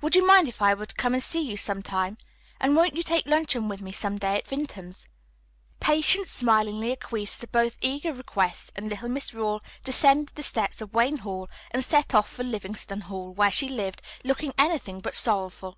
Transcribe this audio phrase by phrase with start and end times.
[0.00, 2.18] Would you mind if I were to come and see you some time,
[2.60, 5.08] and won't you take luncheon with me some day at Vinton's?"
[5.80, 10.94] Patience smilingly acquiesced to both eager requests, and little Miss Rawle descended the steps of
[10.94, 15.76] Wayne Hall and set off for Livingston Hall, where she lived, looking anything but sorrowful.